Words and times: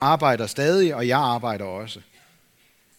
arbejder 0.00 0.46
stadig, 0.46 0.94
og 0.94 1.08
jeg 1.08 1.18
arbejder 1.18 1.64
også. 1.64 2.00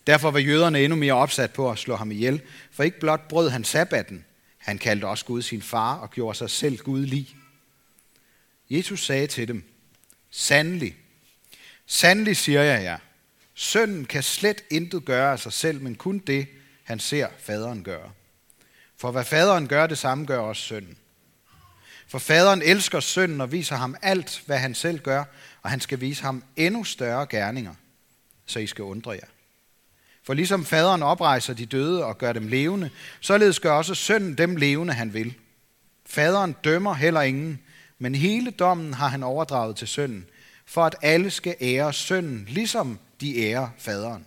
Derfor 0.08 0.32
var 0.32 0.40
jøderne 0.40 0.84
endnu 0.84 0.96
mere 0.96 1.14
opsat 1.14 1.54
på 1.54 1.72
at 1.72 1.78
slå 1.78 1.96
ham 1.96 2.12
ihjel, 2.12 2.42
for 2.72 2.84
ikke 2.84 3.00
blot 3.00 3.28
brød 3.28 3.50
han 3.50 3.64
sabbatten, 3.64 4.26
han 4.58 4.78
kaldte 4.78 5.06
også 5.06 5.26
Gud 5.26 5.42
sin 5.42 5.62
far 5.62 5.96
og 5.98 6.12
gjorde 6.12 6.38
sig 6.38 6.50
selv 6.50 6.78
Gud 6.78 7.06
lig. 7.06 7.36
Jesus 8.70 9.06
sagde 9.06 9.28
til 9.28 9.48
dem, 9.48 9.64
Sandelig, 10.32 10.96
sandelig 11.86 12.38
siger 12.38 12.62
jeg 12.62 12.84
jer, 12.84 12.98
sønnen 13.56 14.06
kan 14.06 14.24
slet 14.24 14.64
intet 14.70 15.06
gøre 15.06 15.32
af 15.32 15.40
sig 15.40 15.54
selv, 15.54 15.82
men 15.82 15.96
kun 15.96 16.20
det, 16.20 16.48
han 16.84 17.00
ser 17.00 17.28
faderen 17.40 17.84
gøre. 17.84 18.12
For 18.98 19.12
hvad 19.12 19.24
faderen 19.24 19.68
gør, 19.68 19.88
det 19.88 19.98
samme 19.98 20.26
gør 20.26 20.40
også 20.40 20.62
sønnen. 20.62 20.98
For 22.08 22.20
faderen 22.20 22.62
elsker 22.62 23.00
sønnen 23.00 23.42
og 23.42 23.52
viser 23.52 23.76
ham 23.76 23.96
alt, 24.02 24.44
hvad 24.46 24.58
han 24.58 24.76
selv 24.76 25.00
gør, 25.00 25.24
og 25.64 25.70
han 25.70 25.80
skal 25.80 26.02
vise 26.02 26.22
ham 26.22 26.44
endnu 26.56 26.84
større 26.84 27.26
gerninger, 27.30 27.74
så 28.46 28.60
I 28.60 28.68
skal 28.68 28.84
undre 28.84 29.12
jer. 29.12 29.28
For 30.24 30.34
ligesom 30.34 30.66
faderen 30.66 31.04
oprejser 31.04 31.54
de 31.54 31.66
døde 31.66 32.06
og 32.06 32.18
gør 32.18 32.34
dem 32.34 32.48
levende, 32.48 32.90
således 33.20 33.60
gør 33.60 33.72
også 33.72 33.96
sønnen 33.96 34.38
dem 34.38 34.56
levende, 34.56 34.94
han 34.94 35.14
vil. 35.14 35.34
Faderen 36.06 36.56
dømmer 36.64 36.94
heller 36.94 37.22
ingen, 37.22 37.60
men 38.00 38.16
hele 38.16 38.52
dommen 38.52 38.94
har 38.94 39.08
han 39.08 39.24
overdraget 39.24 39.76
til 39.76 39.88
sønnen, 39.88 40.26
for 40.66 40.86
at 40.86 40.96
alle 41.02 41.32
skal 41.32 41.56
ære 41.62 41.94
sønnen, 41.94 42.46
ligesom 42.50 43.00
de 43.22 43.38
ærer 43.38 43.70
faderen. 43.78 44.26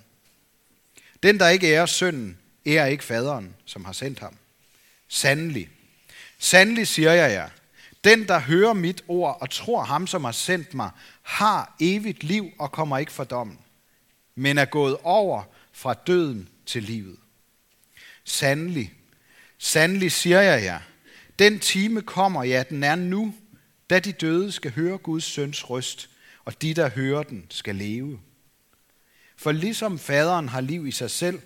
Den, 1.23 1.41
der 1.41 1.49
ikke 1.49 1.67
ærer 1.67 1.87
sønnen, 1.87 2.39
ærer 2.67 2.87
ikke 2.87 3.05
faderen, 3.05 3.55
som 3.65 3.85
har 3.85 3.93
sendt 3.93 4.19
ham. 4.19 4.37
Sandelig, 5.09 5.69
sandelig 6.39 6.87
siger 6.87 7.12
jeg 7.12 7.33
jer, 7.33 7.49
den, 8.05 8.29
der 8.29 8.38
hører 8.38 8.73
mit 8.73 9.05
ord 9.09 9.38
og 9.41 9.51
tror 9.51 9.84
ham, 9.84 10.06
som 10.06 10.24
har 10.24 10.33
sendt 10.33 10.74
mig, 10.74 10.91
har 11.23 11.77
evigt 11.80 12.25
liv 12.25 12.51
og 12.59 12.73
kommer 12.73 12.98
ikke 12.98 13.12
for 13.12 13.25
dommen, 13.25 13.59
men 14.34 14.59
er 14.59 14.65
gået 14.65 14.97
over 15.02 15.42
fra 15.73 15.95
døden 15.95 16.48
til 16.66 16.83
livet. 16.83 17.17
Sandelig, 18.25 18.92
sandelig 19.59 20.12
siger 20.12 20.41
jeg 20.41 20.64
jer, 20.64 20.81
den 21.39 21.59
time 21.59 22.03
kommer, 22.03 22.44
ja, 22.44 22.64
den 22.70 22.83
er 22.84 22.94
nu, 22.94 23.34
da 23.91 23.98
de 23.98 24.12
døde 24.12 24.53
skal 24.53 24.72
høre 24.72 24.98
Guds 24.98 25.25
søns 25.25 25.70
røst, 25.70 26.09
og 26.44 26.62
de, 26.62 26.75
der 26.75 26.91
hører 26.91 27.22
den, 27.22 27.47
skal 27.48 27.75
leve. 27.75 28.20
For 29.37 29.53
ligesom 29.53 29.98
faderen 29.98 30.48
har 30.48 30.61
liv 30.61 30.87
i 30.87 30.91
sig 30.91 31.11
selv, 31.11 31.41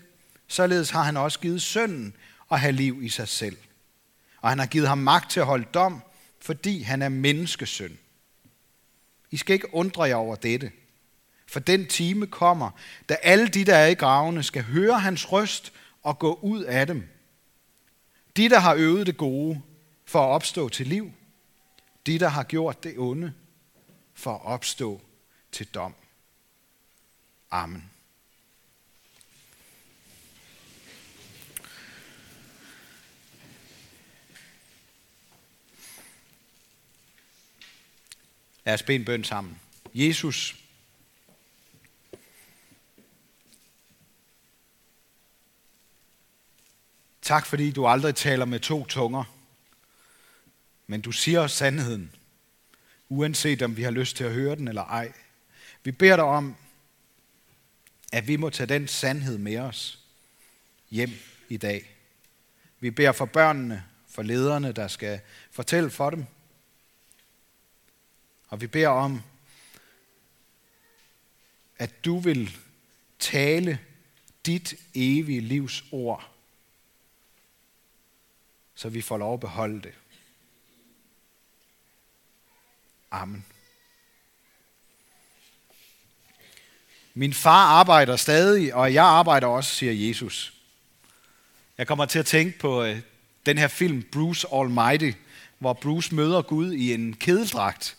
således 0.48 0.91
har 0.91 1.02
han 1.02 1.16
også 1.16 1.41
givet 1.41 1.62
sønnen 1.62 2.14
at 2.50 2.60
have 2.60 2.72
liv 2.72 3.02
i 3.02 3.08
sig 3.08 3.28
selv. 3.28 3.56
Og 4.41 4.48
han 4.48 4.58
har 4.58 4.66
givet 4.66 4.88
ham 4.88 4.98
magt 4.98 5.30
til 5.30 5.41
at 5.41 5.46
holde 5.46 5.66
dom, 5.74 6.02
fordi 6.47 6.83
han 6.83 7.02
er 7.02 7.08
menneskesøn. 7.08 7.98
I 9.30 9.36
skal 9.36 9.55
ikke 9.55 9.75
undre 9.75 10.02
jer 10.02 10.14
over 10.14 10.36
dette, 10.36 10.72
for 11.47 11.61
den 11.61 11.86
time 11.86 12.27
kommer, 12.27 12.70
da 13.08 13.14
alle 13.14 13.48
de, 13.48 13.64
der 13.64 13.77
er 13.77 13.86
i 13.86 13.94
gravene, 13.94 14.42
skal 14.42 14.62
høre 14.62 15.00
hans 15.00 15.33
røst 15.33 15.72
og 16.03 16.19
gå 16.19 16.34
ud 16.42 16.62
af 16.62 16.86
dem. 16.86 17.08
De, 18.36 18.48
der 18.48 18.58
har 18.58 18.75
øvet 18.75 19.06
det 19.06 19.16
gode 19.16 19.62
for 20.05 20.20
at 20.20 20.28
opstå 20.28 20.69
til 20.69 20.86
liv. 20.86 21.12
De, 22.06 22.19
der 22.19 22.28
har 22.28 22.42
gjort 22.42 22.84
det 22.84 22.98
onde 22.98 23.33
for 24.14 24.34
at 24.34 24.44
opstå 24.44 25.00
til 25.53 25.66
dom. 25.66 25.94
Amen. 27.50 27.91
Lad 38.67 38.75
os 38.75 38.83
bede 38.83 38.97
en 38.97 39.05
bøn 39.05 39.25
sammen. 39.25 39.61
Jesus, 39.95 40.56
tak 47.22 47.47
fordi 47.47 47.70
du 47.70 47.87
aldrig 47.87 48.14
taler 48.14 48.44
med 48.44 48.61
to 48.61 48.84
tunger, 48.84 49.25
men 50.87 51.00
du 51.00 51.12
siger 51.12 51.41
os 51.41 51.53
sandheden, 51.53 52.15
uanset 53.09 53.62
om 53.62 53.76
vi 53.76 53.82
har 53.82 53.91
lyst 53.91 54.16
til 54.16 54.25
at 54.25 54.32
høre 54.32 54.56
den 54.56 54.69
eller 54.69 54.84
ej. 54.84 55.12
Vi 55.82 55.93
beder 55.93 56.16
dig 56.16 56.25
om, 56.25 56.56
at 58.12 58.28
vi 58.28 58.37
må 58.37 58.50
tage 58.50 58.66
den 58.66 58.88
sandhed 58.88 59.38
med 59.38 59.59
os 59.59 60.05
hjem 60.91 61.12
i 61.49 61.56
dag. 61.56 61.97
Vi 62.81 62.91
beder 62.91 63.12
for 63.12 63.26
børnene, 63.26 63.84
for 64.09 64.22
lederne, 64.22 64.72
der 64.72 64.88
skal 64.88 65.21
fortælle 65.50 65.91
for 65.91 66.10
dem, 66.10 66.26
og 68.48 68.60
vi 68.60 68.66
beder 68.66 68.88
om, 68.88 69.22
at 71.78 72.04
du 72.04 72.18
vil 72.18 72.56
tale 73.18 73.78
dit 74.46 74.74
evige 74.94 75.40
livs 75.40 75.84
ord, 75.90 76.30
så 78.74 78.88
vi 78.88 79.02
får 79.02 79.18
lov 79.18 79.34
at 79.34 79.40
beholde 79.40 79.82
det. 79.82 79.94
Amen. 83.10 83.44
Min 87.14 87.34
far 87.34 87.66
arbejder 87.66 88.16
stadig, 88.16 88.74
og 88.74 88.94
jeg 88.94 89.04
arbejder 89.04 89.46
også, 89.46 89.74
siger 89.74 89.92
Jesus. 89.92 90.54
Jeg 91.78 91.86
kommer 91.86 92.06
til 92.06 92.18
at 92.18 92.26
tænke 92.26 92.58
på 92.58 92.82
øh, 92.82 93.00
den 93.46 93.58
her 93.58 93.68
film 93.68 94.02
Bruce 94.02 94.46
Almighty, 94.54 95.12
hvor 95.58 95.72
Bruce 95.72 96.14
møder 96.14 96.42
Gud 96.42 96.72
i 96.72 96.94
en 96.94 97.16
kedeldragt 97.16 97.96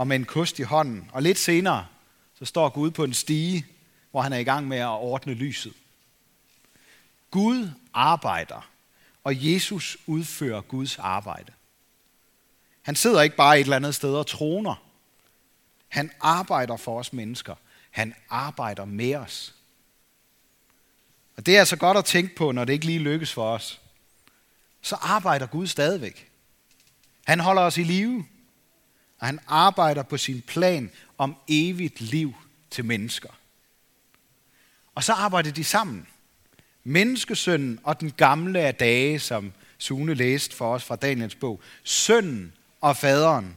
og 0.00 0.06
med 0.06 0.16
en 0.16 0.24
kost 0.24 0.58
i 0.58 0.62
hånden. 0.62 1.10
Og 1.12 1.22
lidt 1.22 1.38
senere, 1.38 1.86
så 2.38 2.44
står 2.44 2.68
Gud 2.68 2.90
på 2.90 3.04
en 3.04 3.14
stige, 3.14 3.66
hvor 4.10 4.20
han 4.22 4.32
er 4.32 4.36
i 4.36 4.44
gang 4.44 4.68
med 4.68 4.78
at 4.78 4.86
ordne 4.86 5.34
lyset. 5.34 5.72
Gud 7.30 7.70
arbejder, 7.94 8.70
og 9.24 9.52
Jesus 9.52 9.96
udfører 10.06 10.60
Guds 10.60 10.98
arbejde. 10.98 11.52
Han 12.82 12.96
sidder 12.96 13.22
ikke 13.22 13.36
bare 13.36 13.60
et 13.60 13.64
eller 13.64 13.76
andet 13.76 13.94
sted 13.94 14.14
og 14.14 14.26
troner. 14.26 14.74
Han 15.88 16.10
arbejder 16.20 16.76
for 16.76 16.98
os 16.98 17.12
mennesker. 17.12 17.54
Han 17.90 18.14
arbejder 18.30 18.84
med 18.84 19.14
os. 19.14 19.54
Og 21.36 21.46
det 21.46 21.56
er 21.56 21.60
altså 21.60 21.76
godt 21.76 21.98
at 21.98 22.04
tænke 22.04 22.36
på, 22.36 22.52
når 22.52 22.64
det 22.64 22.72
ikke 22.72 22.86
lige 22.86 22.98
lykkes 22.98 23.32
for 23.32 23.54
os. 23.54 23.80
Så 24.82 24.94
arbejder 24.94 25.46
Gud 25.46 25.66
stadigvæk. 25.66 26.30
Han 27.24 27.40
holder 27.40 27.62
os 27.62 27.78
i 27.78 27.82
live 27.82 28.26
og 29.20 29.26
han 29.26 29.40
arbejder 29.46 30.02
på 30.02 30.16
sin 30.16 30.42
plan 30.42 30.90
om 31.18 31.36
evigt 31.48 32.00
liv 32.00 32.34
til 32.70 32.84
mennesker. 32.84 33.28
Og 34.94 35.04
så 35.04 35.12
arbejder 35.12 35.50
de 35.50 35.64
sammen. 35.64 36.06
Menneskesønnen 36.84 37.80
og 37.82 38.00
den 38.00 38.10
gamle 38.10 38.60
af 38.60 38.74
dage, 38.74 39.18
som 39.18 39.52
Sune 39.78 40.14
læste 40.14 40.56
for 40.56 40.74
os 40.74 40.84
fra 40.84 40.96
Daniels 40.96 41.34
bog. 41.34 41.60
Sønnen 41.84 42.52
og 42.80 42.96
faderen. 42.96 43.56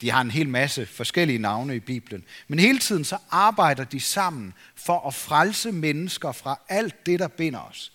De 0.00 0.10
har 0.10 0.20
en 0.20 0.30
hel 0.30 0.48
masse 0.48 0.86
forskellige 0.86 1.38
navne 1.38 1.76
i 1.76 1.80
Bibelen. 1.80 2.24
Men 2.48 2.58
hele 2.58 2.78
tiden 2.78 3.04
så 3.04 3.18
arbejder 3.30 3.84
de 3.84 4.00
sammen 4.00 4.54
for 4.74 5.06
at 5.08 5.14
frelse 5.14 5.72
mennesker 5.72 6.32
fra 6.32 6.60
alt 6.68 7.06
det, 7.06 7.18
der 7.18 7.28
binder 7.28 7.60
os. 7.60 7.92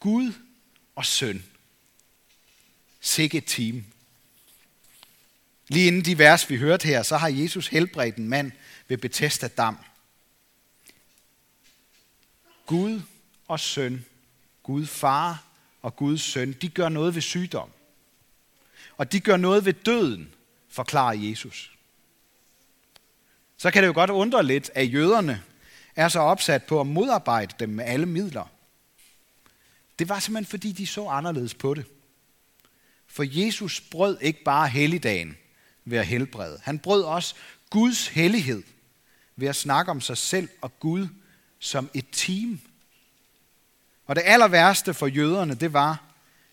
Gud 0.00 0.32
og 0.96 1.06
søn. 1.06 1.44
Sikke 3.00 3.40
team. 3.40 3.84
Lige 5.68 5.86
inden 5.86 6.04
de 6.04 6.18
vers, 6.18 6.50
vi 6.50 6.56
hørte 6.56 6.88
her, 6.88 7.02
så 7.02 7.16
har 7.16 7.28
Jesus 7.28 7.68
helbredt 7.68 8.16
en 8.16 8.28
mand 8.28 8.52
ved 8.88 8.98
Bethesda 8.98 9.48
Dam. 9.48 9.78
Gud 12.66 13.00
og 13.48 13.60
søn, 13.60 14.04
Gud 14.62 14.86
far 14.86 15.44
og 15.82 15.96
Guds 15.96 16.22
søn, 16.22 16.52
de 16.52 16.68
gør 16.68 16.88
noget 16.88 17.14
ved 17.14 17.22
sygdom. 17.22 17.70
Og 18.96 19.12
de 19.12 19.20
gør 19.20 19.36
noget 19.36 19.64
ved 19.64 19.72
døden, 19.72 20.34
forklarer 20.68 21.12
Jesus. 21.12 21.74
Så 23.56 23.70
kan 23.70 23.82
det 23.82 23.86
jo 23.86 23.94
godt 23.94 24.10
undre 24.10 24.44
lidt, 24.44 24.70
at 24.74 24.92
jøderne 24.92 25.42
er 25.96 26.08
så 26.08 26.20
opsat 26.20 26.64
på 26.64 26.80
at 26.80 26.86
modarbejde 26.86 27.54
dem 27.58 27.68
med 27.68 27.84
alle 27.84 28.06
midler. 28.06 28.50
Det 29.98 30.08
var 30.08 30.18
simpelthen 30.18 30.50
fordi, 30.50 30.72
de 30.72 30.86
så 30.86 31.08
anderledes 31.08 31.54
på 31.54 31.74
det. 31.74 31.86
For 33.06 33.24
Jesus 33.26 33.80
brød 33.80 34.18
ikke 34.20 34.44
bare 34.44 34.68
helligdagen 34.68 35.36
ved 35.84 35.98
at 35.98 36.06
helbrede. 36.06 36.60
Han 36.62 36.78
brød 36.78 37.02
også 37.02 37.34
Guds 37.70 38.08
hellighed 38.08 38.62
ved 39.36 39.48
at 39.48 39.56
snakke 39.56 39.90
om 39.90 40.00
sig 40.00 40.18
selv 40.18 40.48
og 40.60 40.80
Gud 40.80 41.08
som 41.58 41.90
et 41.94 42.06
team. 42.12 42.60
Og 44.06 44.16
det 44.16 44.22
aller 44.26 44.48
værste 44.48 44.94
for 44.94 45.06
jøderne, 45.06 45.54
det 45.54 45.72
var, 45.72 46.04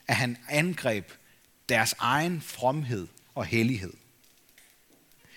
at 0.08 0.16
han 0.16 0.38
angreb 0.50 1.12
deres 1.70 1.96
egen 2.00 2.42
fromhed 2.42 3.08
og 3.36 3.46
hellighed. 3.46 3.94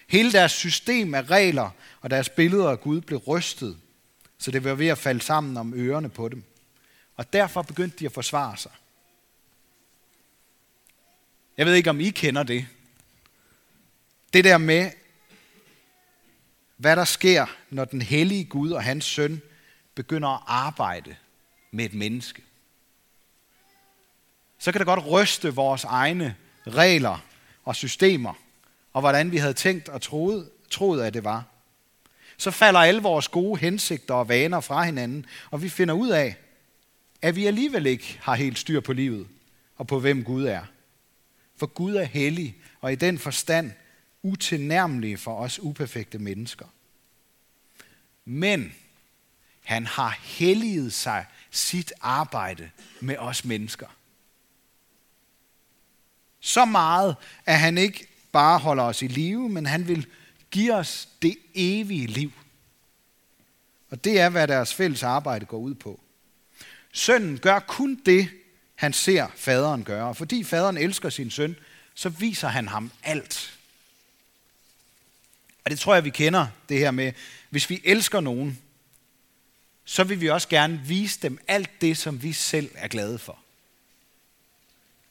Hele 0.08 0.32
deres 0.32 0.52
system 0.52 1.14
af 1.14 1.31
regler 1.31 1.70
og 2.00 2.11
deres 2.11 2.29
billeder 2.29 2.70
af 2.70 2.81
Gud 2.81 3.00
blev 3.00 3.19
rystet, 3.19 3.79
så 4.38 4.50
det 4.50 4.64
var 4.64 4.75
ved 4.75 4.87
at 4.87 4.99
falde 4.99 5.20
sammen 5.20 5.56
om 5.56 5.75
ørerne 5.75 6.08
på 6.08 6.29
dem. 6.29 6.44
Og 7.17 7.32
derfor 7.32 7.62
begyndte 7.62 7.99
de 7.99 8.06
at 8.06 8.12
forsvare 8.12 8.56
sig. 8.56 8.73
Jeg 11.56 11.67
ved 11.67 11.75
ikke, 11.75 11.91
om 11.91 12.00
I 12.00 12.11
kender 12.11 12.43
det, 12.43 12.67
det 14.34 14.44
der 14.44 14.58
med, 14.58 14.90
hvad 16.76 16.96
der 16.96 17.04
sker, 17.04 17.46
når 17.70 17.84
den 17.84 18.02
hellige 18.02 18.44
Gud 18.44 18.70
og 18.70 18.82
hans 18.82 19.04
søn 19.04 19.42
begynder 19.94 20.28
at 20.28 20.42
arbejde 20.46 21.16
med 21.70 21.84
et 21.84 21.94
menneske. 21.94 22.42
Så 24.58 24.72
kan 24.72 24.78
det 24.78 24.86
godt 24.86 25.06
ryste 25.10 25.54
vores 25.54 25.84
egne 25.84 26.36
regler 26.66 27.25
og 27.64 27.76
systemer, 27.76 28.34
og 28.92 29.00
hvordan 29.00 29.32
vi 29.32 29.36
havde 29.36 29.54
tænkt 29.54 29.88
og 29.88 30.02
troet, 30.02 30.50
troet 30.70 31.02
at 31.02 31.14
det 31.14 31.25
var. 31.25 31.44
Så 32.36 32.50
falder 32.50 32.81
alle 32.81 33.02
vores 33.02 33.28
gode 33.28 33.60
hensigter 33.60 34.14
og 34.14 34.28
vaner 34.28 34.60
fra 34.60 34.84
hinanden, 34.84 35.26
og 35.50 35.62
vi 35.62 35.69
finder 35.69 35.94
ud 35.94 36.08
af, 36.08 36.36
at 37.22 37.36
vi 37.36 37.46
alligevel 37.46 37.86
ikke 37.86 38.19
har 38.22 38.34
helt 38.34 38.58
styr 38.58 38.81
på 38.81 38.92
livet 38.92 39.26
og 39.76 39.86
på 39.86 40.00
hvem 40.00 40.25
Gud 40.25 40.44
er. 40.44 40.64
For 41.56 41.66
Gud 41.66 41.94
er 41.94 42.04
hellig, 42.04 42.56
og 42.81 42.92
i 42.92 42.96
den 42.96 43.19
forstand 43.19 43.72
utilnærmelige 44.24 45.16
for 45.16 45.36
os 45.36 45.58
uperfekte 45.58 46.18
mennesker. 46.18 46.66
Men 48.24 48.74
han 49.62 49.86
har 49.86 50.18
helliget 50.22 50.92
sig 50.92 51.26
sit 51.50 51.92
arbejde 52.00 52.70
med 53.00 53.16
os 53.16 53.44
mennesker. 53.44 53.86
Så 56.40 56.64
meget, 56.64 57.16
at 57.46 57.58
han 57.58 57.78
ikke 57.78 58.06
bare 58.32 58.58
holder 58.58 58.84
os 58.84 59.02
i 59.02 59.06
live, 59.06 59.48
men 59.48 59.66
han 59.66 59.88
vil 59.88 60.06
give 60.50 60.74
os 60.74 61.08
det 61.22 61.36
evige 61.54 62.06
liv. 62.06 62.32
Og 63.90 64.04
det 64.04 64.20
er, 64.20 64.28
hvad 64.28 64.48
deres 64.48 64.74
fælles 64.74 65.02
arbejde 65.02 65.46
går 65.46 65.58
ud 65.58 65.74
på. 65.74 66.00
Sønnen 66.92 67.38
gør 67.38 67.58
kun 67.58 68.00
det, 68.06 68.28
han 68.74 68.92
ser 68.92 69.26
faderen 69.36 69.84
gøre. 69.84 70.08
Og 70.08 70.16
fordi 70.16 70.44
faderen 70.44 70.76
elsker 70.76 71.10
sin 71.10 71.30
søn, 71.30 71.56
så 71.94 72.08
viser 72.08 72.48
han 72.48 72.68
ham 72.68 72.90
alt. 73.02 73.58
Og 75.64 75.70
det 75.70 75.78
tror 75.78 75.94
jeg, 75.94 76.05
vi 76.05 76.11
kender 76.11 76.46
det 76.69 76.78
her 76.78 76.90
med, 76.90 77.12
hvis 77.50 77.70
vi 77.70 77.81
elsker 77.84 78.20
nogen, 78.20 78.58
så 79.84 80.05
vil 80.05 80.20
vi 80.20 80.28
også 80.28 80.49
gerne 80.49 80.81
vise 80.84 81.20
dem 81.22 81.38
alt 81.49 81.81
det, 81.81 81.96
som 81.96 82.22
vi 82.22 82.32
selv 82.32 82.70
er 82.75 82.88
glade 82.88 83.19
for. 83.19 83.38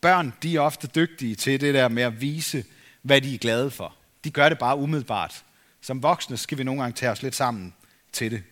Børn, 0.01 0.33
de 0.43 0.55
er 0.55 0.59
ofte 0.59 0.87
dygtige 0.87 1.35
til 1.35 1.61
det 1.61 1.73
der 1.73 1.87
med 1.87 2.03
at 2.03 2.21
vise, 2.21 2.65
hvad 3.01 3.21
de 3.21 3.33
er 3.33 3.37
glade 3.37 3.71
for. 3.71 3.95
De 4.23 4.31
gør 4.31 4.49
det 4.49 4.59
bare 4.59 4.77
umiddelbart. 4.77 5.43
Som 5.81 6.03
voksne 6.03 6.37
skal 6.37 6.57
vi 6.57 6.63
nogle 6.63 6.81
gange 6.81 6.95
tage 6.95 7.11
os 7.11 7.21
lidt 7.21 7.35
sammen 7.35 7.73
til 8.11 8.31
det. 8.31 8.43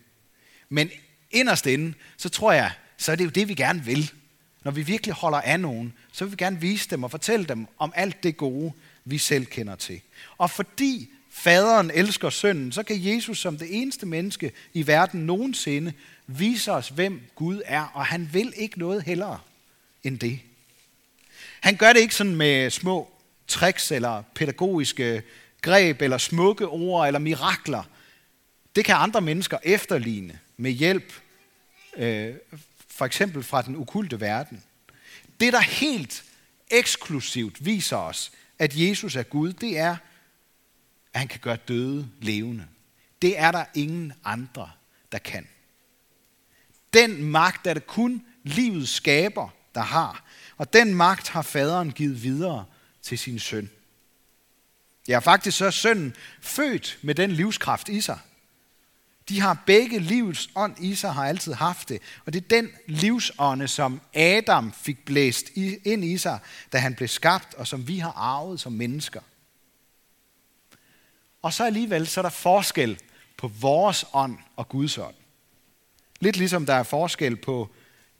Men 0.69 0.89
inderst 1.31 1.65
inde, 1.65 1.94
så 2.18 2.30
tror 2.30 2.51
jeg, 2.51 2.71
så 2.97 3.12
er 3.12 3.15
det 3.15 3.25
jo 3.25 3.30
det, 3.30 3.47
vi 3.47 3.54
gerne 3.54 3.86
vil. 3.86 4.12
Når 4.63 4.71
vi 4.71 4.81
virkelig 4.81 5.15
holder 5.15 5.42
af 5.42 5.59
nogen, 5.59 5.94
så 6.12 6.25
vil 6.25 6.31
vi 6.31 6.36
gerne 6.36 6.62
vise 6.62 6.89
dem 6.89 7.04
og 7.04 7.12
fortælle 7.12 7.45
dem 7.45 7.68
om 7.77 7.94
alt 7.95 8.24
det 8.24 8.38
gode, 8.38 8.74
vi 9.06 9.18
selv 9.18 9.45
kender 9.45 9.75
til. 9.75 10.01
Og 10.38 10.51
fordi 10.51 11.09
faderen 11.31 11.92
elsker 11.94 12.30
sønnen, 12.30 12.72
så 12.72 12.83
kan 12.83 13.06
Jesus 13.06 13.39
som 13.39 13.57
det 13.57 13.81
eneste 13.81 14.06
menneske 14.06 14.51
i 14.74 14.88
verden 14.88 15.25
nogensinde 15.25 15.94
vise 16.28 16.72
os, 16.72 16.89
hvem 16.89 17.22
Gud 17.36 17.62
er, 17.66 17.83
og 17.94 18.06
han 18.06 18.30
vil 18.33 18.54
ikke 18.56 18.80
noget 18.80 19.04
hellere 19.04 19.39
end 20.04 20.19
det. 20.19 20.39
Han 21.60 21.75
gør 21.75 21.94
det 21.94 22.00
ikke 22.00 22.16
sådan 22.16 22.36
med 22.36 22.69
små 22.69 23.13
tricks 23.48 23.92
eller 23.92 24.24
pædagogiske 24.36 25.24
greb 25.62 26.01
eller 26.01 26.18
smukke 26.18 26.68
ord 26.68 27.07
eller 27.07 27.19
mirakler. 27.19 27.83
Det 28.75 28.86
kan 28.86 28.95
andre 28.95 29.22
mennesker 29.22 29.57
efterligne 29.63 30.39
med 30.57 30.72
hjælp, 30.72 31.13
øh, 31.98 32.36
for 32.88 33.06
eksempel 33.06 33.44
fra 33.44 33.62
den 33.62 33.75
okulte 33.75 34.19
verden. 34.19 34.63
Det, 35.39 35.54
der 35.54 35.62
helt 35.62 36.24
eksklusivt 36.72 37.66
viser 37.66 37.98
os, 37.98 38.31
at 38.60 38.75
Jesus 38.75 39.16
er 39.16 39.24
Gud, 39.24 39.54
det 39.54 39.78
er, 39.78 39.95
at 41.13 41.19
han 41.19 41.27
kan 41.27 41.39
gøre 41.39 41.55
døde 41.55 42.09
levende. 42.21 42.67
Det 43.21 43.39
er 43.39 43.51
der 43.51 43.65
ingen 43.73 44.13
andre, 44.23 44.71
der 45.11 45.17
kan. 45.17 45.47
Den 46.93 47.23
magt 47.23 47.67
er 47.67 47.73
det 47.73 47.87
kun 47.87 48.25
livets 48.43 48.91
skaber, 48.91 49.49
der 49.75 49.81
har. 49.81 50.23
Og 50.57 50.73
den 50.73 50.95
magt 50.95 51.29
har 51.29 51.41
faderen 51.41 51.91
givet 51.91 52.23
videre 52.23 52.65
til 53.01 53.17
sin 53.19 53.39
søn. 53.39 53.69
Ja, 55.07 55.19
faktisk 55.19 55.57
så 55.57 55.65
er 55.65 55.71
sønnen 55.71 56.15
født 56.41 56.99
med 57.01 57.15
den 57.15 57.31
livskraft 57.31 57.89
i 57.89 58.01
sig. 58.01 58.19
De 59.29 59.41
har 59.41 59.63
begge 59.65 59.99
livets 59.99 60.49
ånd 60.55 60.75
i 60.79 60.95
sig, 60.95 61.13
har 61.13 61.25
altid 61.25 61.53
haft 61.53 61.89
det. 61.89 62.01
Og 62.25 62.33
det 62.33 62.43
er 62.43 62.47
den 62.47 62.69
livsånde, 62.87 63.67
som 63.67 64.01
Adam 64.13 64.71
fik 64.71 65.05
blæst 65.05 65.45
ind 65.85 66.05
i 66.05 66.17
sig, 66.17 66.39
da 66.71 66.77
han 66.77 66.95
blev 66.95 67.07
skabt, 67.07 67.53
og 67.53 67.67
som 67.67 67.87
vi 67.87 67.99
har 67.99 68.11
arvet 68.11 68.59
som 68.59 68.71
mennesker. 68.71 69.21
Og 71.41 71.53
så 71.53 71.65
alligevel, 71.65 72.07
så 72.07 72.19
er 72.19 72.21
der 72.21 72.29
forskel 72.29 72.99
på 73.38 73.47
vores 73.47 74.05
ånd 74.13 74.38
og 74.55 74.69
Guds 74.69 74.97
ånd. 74.97 75.15
Lidt 76.19 76.38
ligesom 76.38 76.65
der 76.65 76.73
er 76.73 76.83
forskel 76.83 77.35
på 77.35 77.69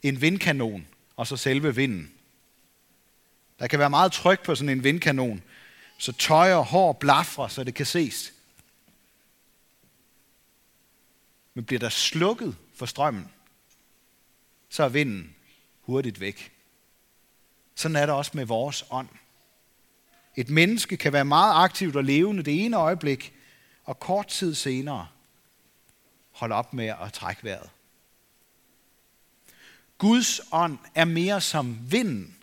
en 0.02 0.20
vindkanon 0.20 0.86
og 1.16 1.26
så 1.26 1.36
selve 1.36 1.74
vinden. 1.74 2.12
Der 3.58 3.66
kan 3.66 3.78
være 3.78 3.90
meget 3.90 4.12
tryk 4.12 4.44
på 4.44 4.54
sådan 4.54 4.68
en 4.68 4.84
vindkanon, 4.84 5.42
så 5.98 6.12
tøj 6.12 6.54
og 6.54 6.64
hår 6.64 6.92
blafrer, 6.92 7.48
så 7.48 7.64
det 7.64 7.74
kan 7.74 7.86
ses. 7.86 8.32
Men 11.54 11.64
bliver 11.64 11.80
der 11.80 11.88
slukket 11.88 12.56
for 12.74 12.86
strømmen, 12.86 13.30
så 14.68 14.82
er 14.82 14.88
vinden 14.88 15.34
hurtigt 15.80 16.20
væk. 16.20 16.52
Sådan 17.74 17.96
er 17.96 18.06
det 18.06 18.14
også 18.14 18.30
med 18.34 18.44
vores 18.44 18.84
ånd. 18.90 19.08
Et 20.36 20.50
menneske 20.50 20.96
kan 20.96 21.12
være 21.12 21.24
meget 21.24 21.64
aktivt 21.64 21.96
og 21.96 22.04
levende 22.04 22.42
det 22.42 22.64
ene 22.64 22.76
øjeblik, 22.76 23.34
og 23.84 24.00
kort 24.00 24.26
tid 24.26 24.54
senere 24.54 25.08
holde 26.30 26.54
op 26.54 26.74
med 26.74 26.86
at 26.86 27.12
trække 27.12 27.44
vejret. 27.44 27.70
Guds 29.98 30.40
ånd 30.52 30.78
er 30.94 31.04
mere 31.04 31.40
som 31.40 31.78
vinden, 31.90 32.36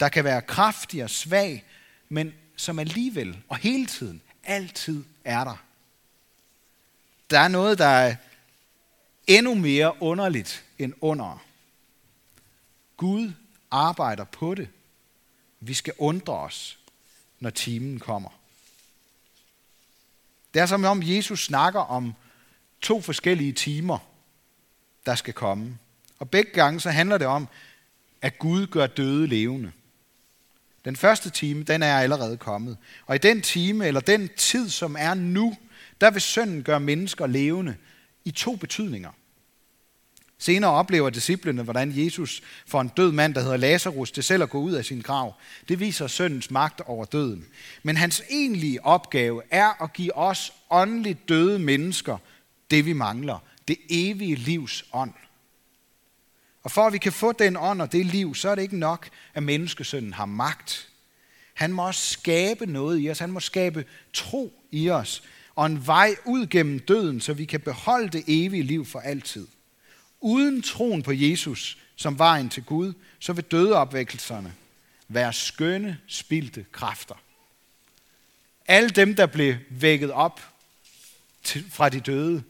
der 0.00 0.08
kan 0.08 0.24
være 0.24 0.42
kraftig 0.42 1.04
og 1.04 1.10
svag, 1.10 1.64
men 2.08 2.34
som 2.56 2.78
alligevel 2.78 3.42
og 3.48 3.56
hele 3.56 3.86
tiden 3.86 4.22
altid 4.44 5.04
er 5.24 5.44
der. 5.44 5.64
Der 7.30 7.38
er 7.38 7.48
noget, 7.48 7.78
der 7.78 7.86
er 7.86 8.16
endnu 9.26 9.54
mere 9.54 10.02
underligt 10.02 10.64
end 10.78 10.92
under. 11.00 11.42
Gud 12.96 13.32
arbejder 13.70 14.24
på 14.24 14.54
det. 14.54 14.68
Vi 15.60 15.74
skal 15.74 15.94
undre 15.98 16.32
os, 16.32 16.78
når 17.42 17.50
timen 17.50 17.98
kommer. 17.98 18.30
Det 20.54 20.62
er 20.62 20.66
som 20.66 20.84
om 20.84 21.02
Jesus 21.04 21.44
snakker 21.44 21.80
om 21.80 22.14
to 22.80 23.00
forskellige 23.00 23.52
timer, 23.52 23.98
der 25.06 25.14
skal 25.14 25.34
komme. 25.34 25.78
Og 26.18 26.30
begge 26.30 26.50
gange 26.52 26.80
så 26.80 26.90
handler 26.90 27.18
det 27.18 27.26
om, 27.26 27.48
at 28.22 28.38
Gud 28.38 28.66
gør 28.66 28.86
døde 28.86 29.26
levende. 29.26 29.72
Den 30.84 30.96
første 30.96 31.30
time, 31.30 31.62
den 31.62 31.82
er 31.82 31.98
allerede 31.98 32.36
kommet. 32.36 32.76
Og 33.06 33.14
i 33.14 33.18
den 33.18 33.42
time, 33.42 33.86
eller 33.86 34.00
den 34.00 34.28
tid, 34.36 34.70
som 34.70 34.96
er 34.98 35.14
nu, 35.14 35.56
der 36.00 36.10
vil 36.10 36.22
sønnen 36.22 36.62
gøre 36.62 36.80
mennesker 36.80 37.26
levende 37.26 37.76
i 38.24 38.30
to 38.30 38.56
betydninger. 38.56 39.10
Senere 40.42 40.70
oplever 40.70 41.10
disciplene, 41.10 41.62
hvordan 41.62 41.92
Jesus 41.94 42.42
får 42.66 42.80
en 42.80 42.88
død 42.88 43.12
mand, 43.12 43.34
der 43.34 43.40
hedder 43.40 43.56
Lazarus, 43.56 44.10
til 44.10 44.22
selv 44.22 44.42
at 44.42 44.50
gå 44.50 44.60
ud 44.60 44.72
af 44.72 44.84
sin 44.84 45.00
grav. 45.00 45.34
Det 45.68 45.80
viser 45.80 46.06
søndens 46.06 46.50
magt 46.50 46.80
over 46.80 47.04
døden. 47.04 47.46
Men 47.82 47.96
hans 47.96 48.22
egentlige 48.30 48.84
opgave 48.84 49.42
er 49.50 49.82
at 49.82 49.92
give 49.92 50.16
os 50.16 50.52
åndeligt 50.70 51.28
døde 51.28 51.58
mennesker 51.58 52.18
det, 52.70 52.86
vi 52.86 52.92
mangler. 52.92 53.38
Det 53.68 53.76
evige 53.90 54.34
livs 54.34 54.84
ånd. 54.92 55.12
Og 56.62 56.70
for 56.70 56.86
at 56.86 56.92
vi 56.92 56.98
kan 56.98 57.12
få 57.12 57.32
den 57.32 57.56
ånd 57.56 57.82
og 57.82 57.92
det 57.92 58.06
liv, 58.06 58.34
så 58.34 58.48
er 58.48 58.54
det 58.54 58.62
ikke 58.62 58.78
nok, 58.78 59.08
at 59.34 59.42
menneskesønnen 59.42 60.12
har 60.12 60.26
magt. 60.26 60.88
Han 61.54 61.72
må 61.72 61.86
også 61.86 62.10
skabe 62.10 62.66
noget 62.66 63.00
i 63.04 63.10
os. 63.10 63.18
Han 63.18 63.30
må 63.30 63.40
skabe 63.40 63.84
tro 64.12 64.52
i 64.70 64.90
os. 64.90 65.22
Og 65.54 65.66
en 65.66 65.86
vej 65.86 66.14
ud 66.24 66.46
gennem 66.46 66.78
døden, 66.78 67.20
så 67.20 67.32
vi 67.32 67.44
kan 67.44 67.60
beholde 67.60 68.08
det 68.08 68.24
evige 68.26 68.62
liv 68.62 68.86
for 68.86 69.00
altid. 69.00 69.46
Uden 70.22 70.62
troen 70.62 71.02
på 71.02 71.12
Jesus 71.12 71.78
som 71.96 72.18
vejen 72.18 72.48
til 72.48 72.64
Gud, 72.64 72.92
så 73.18 73.32
vil 73.32 73.44
dødeopvækkelserne 73.44 74.54
være 75.08 75.32
skønne, 75.32 75.98
spildte 76.06 76.66
kræfter. 76.72 77.14
Alle 78.66 78.90
dem, 78.90 79.14
der 79.14 79.26
blev 79.26 79.54
vækket 79.70 80.10
op 80.10 80.40
fra 81.68 81.88
de 81.88 82.00
døde, 82.00 82.42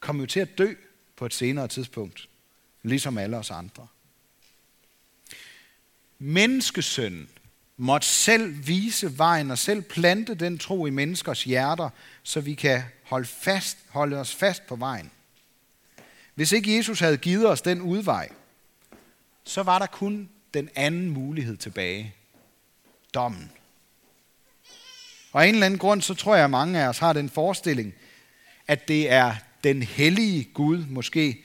kom 0.00 0.20
jo 0.20 0.26
til 0.26 0.40
at 0.40 0.58
dø 0.58 0.74
på 1.16 1.26
et 1.26 1.34
senere 1.34 1.68
tidspunkt 1.68 2.28
ligesom 2.82 3.18
alle 3.18 3.36
os 3.36 3.50
andre. 3.50 3.86
Menneskesønnen 6.18 7.28
måtte 7.76 8.06
selv 8.06 8.66
vise 8.66 9.18
vejen 9.18 9.50
og 9.50 9.58
selv 9.58 9.82
plante 9.82 10.34
den 10.34 10.58
tro 10.58 10.86
i 10.86 10.90
menneskers 10.90 11.44
hjerter, 11.44 11.90
så 12.22 12.40
vi 12.40 12.54
kan 12.54 12.82
holde, 13.02 13.26
fast, 13.26 13.78
holde 13.88 14.16
os 14.16 14.34
fast 14.34 14.66
på 14.66 14.76
vejen. 14.76 15.10
Hvis 16.34 16.52
ikke 16.52 16.76
Jesus 16.76 17.00
havde 17.00 17.16
givet 17.16 17.48
os 17.48 17.62
den 17.62 17.80
udvej, 17.80 18.28
så 19.44 19.62
var 19.62 19.78
der 19.78 19.86
kun 19.86 20.28
den 20.54 20.68
anden 20.74 21.10
mulighed 21.10 21.56
tilbage. 21.56 22.14
Dommen. 23.14 23.50
Og 25.32 25.42
af 25.42 25.48
en 25.48 25.54
eller 25.54 25.66
anden 25.66 25.78
grund, 25.78 26.02
så 26.02 26.14
tror 26.14 26.34
jeg, 26.34 26.44
at 26.44 26.50
mange 26.50 26.80
af 26.80 26.88
os 26.88 26.98
har 26.98 27.12
den 27.12 27.30
forestilling, 27.30 27.94
at 28.66 28.88
det 28.88 29.10
er 29.10 29.34
den 29.64 29.82
hellige 29.82 30.44
Gud, 30.44 30.84
måske 30.86 31.44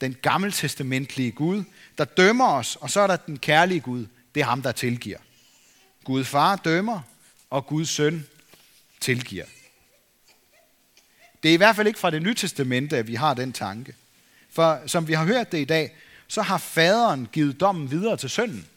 den 0.00 0.14
gammeltestamentlige 0.22 1.32
Gud, 1.32 1.64
der 1.98 2.04
dømmer 2.04 2.48
os, 2.48 2.76
og 2.76 2.90
så 2.90 3.00
er 3.00 3.06
der 3.06 3.16
den 3.16 3.38
kærlige 3.38 3.80
Gud, 3.80 4.06
det 4.34 4.40
er 4.40 4.44
ham, 4.44 4.62
der 4.62 4.72
tilgiver. 4.72 5.18
Gud 6.04 6.24
far 6.24 6.56
dømmer, 6.56 7.00
og 7.50 7.66
Guds 7.66 7.88
søn 7.88 8.26
tilgiver. 9.00 9.44
Det 11.42 11.48
er 11.48 11.52
i 11.52 11.56
hvert 11.56 11.76
fald 11.76 11.86
ikke 11.86 11.98
fra 11.98 12.10
det 12.10 12.22
nye 12.22 12.34
testamente, 12.34 12.96
at 12.96 13.06
vi 13.06 13.14
har 13.14 13.34
den 13.34 13.52
tanke. 13.52 13.94
For 14.50 14.82
som 14.86 15.08
vi 15.08 15.12
har 15.12 15.24
hørt 15.24 15.52
det 15.52 15.60
i 15.60 15.64
dag, 15.64 15.96
så 16.28 16.42
har 16.42 16.58
faderen 16.58 17.28
givet 17.32 17.60
dommen 17.60 17.90
videre 17.90 18.16
til 18.16 18.30
sønnen. 18.30 18.68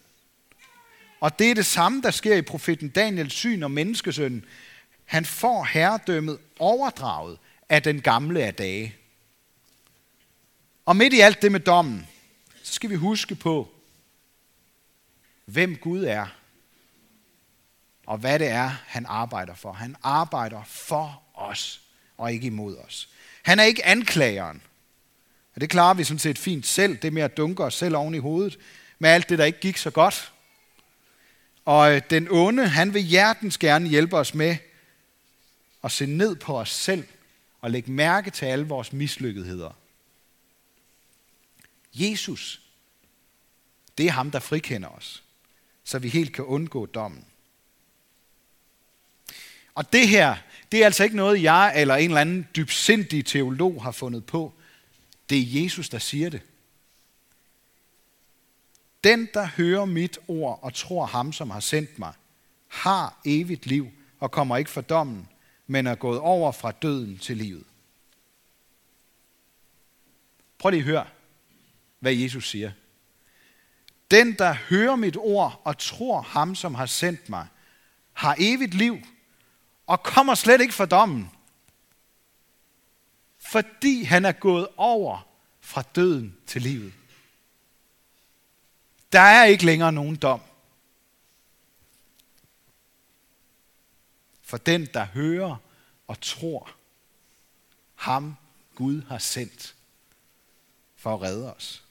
Og 1.19 1.39
det 1.39 1.51
er 1.51 1.55
det 1.55 1.65
samme, 1.65 2.01
der 2.01 2.11
sker 2.11 2.35
i 2.35 2.41
profeten 2.41 2.89
Daniels 2.89 3.33
syn 3.33 3.63
om 3.63 3.71
menneskesønnen. 3.71 4.45
Han 5.05 5.25
får 5.25 5.63
herredømmet 5.63 6.39
overdraget 6.59 7.37
af 7.69 7.83
den 7.83 8.01
gamle 8.01 8.43
af 8.43 8.53
dage. 8.53 8.95
Og 10.85 10.95
midt 10.95 11.13
i 11.13 11.19
alt 11.19 11.41
det 11.41 11.51
med 11.51 11.59
dommen, 11.59 12.07
så 12.63 12.73
skal 12.73 12.89
vi 12.89 12.95
huske 12.95 13.35
på, 13.35 13.69
hvem 15.45 15.75
Gud 15.75 16.03
er, 16.03 16.27
og 18.05 18.17
hvad 18.17 18.39
det 18.39 18.47
er, 18.47 18.71
han 18.87 19.05
arbejder 19.05 19.55
for. 19.55 19.73
Han 19.73 19.95
arbejder 20.03 20.63
for 20.63 21.23
os, 21.33 21.81
og 22.17 22.33
ikke 22.33 22.47
imod 22.47 22.77
os. 22.77 23.09
Han 23.43 23.59
er 23.59 23.63
ikke 23.63 23.85
anklageren. 23.85 24.61
Og 25.55 25.62
det 25.62 25.70
klarer 25.70 25.93
vi 25.93 26.03
sådan 26.03 26.20
set 26.20 26.38
fint 26.38 26.67
selv, 26.67 26.98
det 26.98 27.13
med 27.13 27.22
at 27.22 27.38
dunke 27.38 27.63
os 27.63 27.74
selv 27.74 27.96
oven 27.96 28.15
i 28.15 28.17
hovedet, 28.17 28.60
med 29.00 29.10
alt 29.10 29.29
det, 29.29 29.39
der 29.39 29.46
ikke 29.46 29.60
gik 29.60 29.77
så 29.77 29.89
godt. 29.89 30.31
Og 31.65 31.96
øh, 31.96 32.01
den 32.10 32.27
onde, 32.31 32.67
han 32.67 32.93
vil 32.93 33.01
hjertens 33.01 33.58
gerne 33.58 33.89
hjælpe 33.89 34.17
os 34.17 34.34
med 34.34 34.58
at 35.84 35.91
se 35.91 36.05
ned 36.05 36.36
på 36.36 36.60
os 36.60 36.70
selv 36.70 37.08
og 37.62 37.72
lægge 37.72 37.91
mærke 37.91 38.31
til 38.31 38.46
alle 38.46 38.67
vores 38.67 38.93
mislykketheder. 38.93 39.72
Jesus, 41.93 42.62
det 43.98 44.05
er 44.05 44.12
ham, 44.12 44.31
der 44.31 44.39
frikender 44.39 44.89
os, 44.89 45.24
så 45.84 46.00
vi 46.00 46.10
helt 46.10 46.34
kan 46.34 46.46
undgå 46.46 46.86
dommen. 46.86 47.25
Og 49.75 49.93
det 49.93 50.08
her, 50.08 50.36
det 50.72 50.81
er 50.81 50.86
altså 50.86 51.03
ikke 51.03 51.15
noget, 51.15 51.43
jeg 51.43 51.74
eller 51.75 51.96
en 51.96 52.10
eller 52.10 52.22
anden 52.22 52.48
dybsindig 52.55 53.25
teolog 53.25 53.84
har 53.84 53.91
fundet 53.91 54.25
på. 54.25 54.53
Det 55.31 55.39
er 55.39 55.61
Jesus, 55.61 55.89
der 55.89 56.00
siger 56.00 56.29
det. 56.29 56.41
Den, 59.03 59.29
der 59.33 59.45
hører 59.45 59.85
mit 59.85 60.19
ord 60.27 60.59
og 60.61 60.73
tror 60.73 61.05
ham, 61.05 61.33
som 61.33 61.50
har 61.50 61.59
sendt 61.59 62.00
mig, 62.00 62.13
har 62.67 63.21
evigt 63.25 63.65
liv 63.65 63.91
og 64.19 64.31
kommer 64.31 64.57
ikke 64.57 64.69
for 64.69 64.81
dommen, 64.81 65.29
men 65.67 65.88
er 65.88 65.95
gået 65.95 66.19
over 66.19 66.51
fra 66.51 66.71
døden 66.71 67.17
til 67.17 67.38
livet. 67.38 67.63
Prøv 70.57 70.69
lige 70.69 70.79
at 70.79 70.85
høre, 70.85 71.07
hvad 72.00 72.13
Jesus 72.13 72.50
siger. 72.50 72.71
Den, 74.11 74.33
der 74.33 74.53
hører 74.53 74.95
mit 74.95 75.17
ord 75.17 75.61
og 75.63 75.77
tror 75.77 76.21
ham, 76.21 76.55
som 76.55 76.75
har 76.75 76.85
sendt 76.85 77.29
mig, 77.29 77.47
har 78.13 78.35
evigt 78.39 78.73
liv 78.73 78.97
og 79.88 80.03
kommer 80.03 80.35
slet 80.35 80.61
ikke 80.61 80.73
for 80.73 80.85
dommen, 80.85 81.31
fordi 83.51 84.03
han 84.03 84.25
er 84.25 84.31
gået 84.31 84.67
over 84.77 85.27
fra 85.60 85.84
døden 85.96 86.38
til 86.48 86.62
livet. 86.62 86.93
Der 89.12 89.20
er 89.20 89.46
ikke 89.46 89.65
længere 89.65 89.91
nogen 89.91 90.15
dom. 90.15 90.41
For 94.41 94.58
den, 94.58 94.86
der 94.93 95.05
hører 95.05 95.55
og 96.08 96.22
tror, 96.22 96.72
ham 97.96 98.36
Gud 98.75 99.01
har 99.08 99.17
sendt 99.17 99.75
for 100.96 101.13
at 101.13 101.22
redde 101.22 101.55
os. 101.55 101.84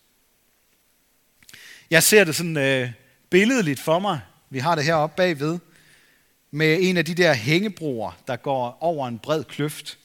Jeg 1.90 2.02
ser 2.02 2.24
det 2.24 2.36
sådan 2.36 2.56
øh, 2.56 2.92
billedligt 3.30 3.80
for 3.80 3.98
mig. 3.98 4.20
Vi 4.50 4.58
har 4.58 4.74
det 4.74 4.84
heroppe 4.84 5.16
bagved 5.16 5.58
med 6.50 6.78
en 6.80 6.96
af 6.96 7.04
de 7.04 7.14
der 7.14 7.34
hængebroer, 7.34 8.12
der 8.26 8.36
går 8.36 8.78
over 8.80 9.08
en 9.08 9.18
bred 9.18 9.44
kløft. 9.44 9.99